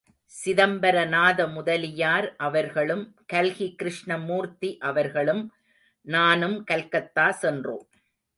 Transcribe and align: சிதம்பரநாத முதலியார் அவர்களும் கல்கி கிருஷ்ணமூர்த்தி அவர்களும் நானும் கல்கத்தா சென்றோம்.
சிதம்பரநாத 0.33 1.51
முதலியார் 1.51 2.35
அவர்களும் 2.37 3.03
கல்கி 3.25 3.67
கிருஷ்ணமூர்த்தி 3.75 4.77
அவர்களும் 4.79 5.43
நானும் 6.07 6.63
கல்கத்தா 6.63 7.31
சென்றோம். 7.31 7.85